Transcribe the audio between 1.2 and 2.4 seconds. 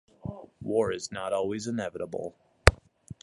always inevitable.